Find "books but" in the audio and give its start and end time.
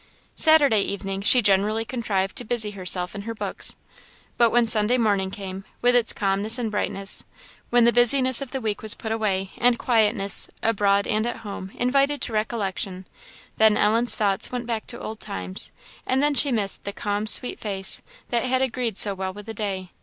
3.35-4.49